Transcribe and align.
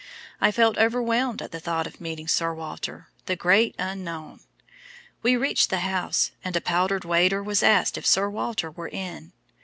I 0.41 0.49
felt 0.51 0.79
overwhelmed 0.79 1.43
at 1.43 1.51
the 1.51 1.59
thought 1.59 1.85
of 1.85 2.01
meeting 2.01 2.27
Sir 2.27 2.55
Walter, 2.55 3.09
the 3.27 3.35
Great 3.35 3.75
Unknown. 3.77 4.39
We 5.21 5.37
reached 5.37 5.69
the 5.69 5.81
house, 5.81 6.31
and 6.43 6.55
a 6.55 6.59
powdered 6.61 7.05
waiter 7.05 7.43
was 7.43 7.61
asked 7.61 7.99
if 7.99 8.07
Sir 8.07 8.27
Walter 8.27 8.71
were 8.71 8.89
in. 8.89 9.31